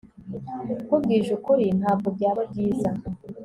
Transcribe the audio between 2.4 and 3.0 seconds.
byiza